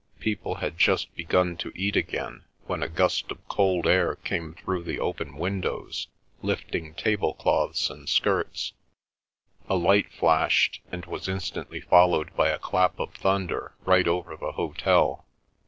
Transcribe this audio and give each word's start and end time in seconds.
People 0.19 0.55
had 0.55 0.79
just 0.79 1.15
begun 1.15 1.55
to 1.57 1.71
eat 1.75 1.95
again, 1.95 2.43
when 2.65 2.81
a 2.81 2.89
gust 2.89 3.29
of 3.29 3.47
cold 3.47 3.85
air 3.85 4.15
came 4.15 4.55
through 4.55 4.81
the 4.81 4.99
open 4.99 5.35
windows, 5.37 6.07
lifting 6.41 6.95
tablecloths 6.95 7.87
and 7.87 8.09
skirts, 8.09 8.73
a 9.69 9.75
light 9.75 10.11
flashed, 10.11 10.81
and 10.91 11.05
was 11.05 11.29
instantly 11.29 11.81
followed 11.81 12.35
by 12.35 12.49
a 12.49 12.57
clap 12.57 12.99
of 12.99 13.13
thunder 13.13 13.75
right 13.85 14.07
over 14.07 14.35
the 14.35 14.53
hotel. 14.53 15.23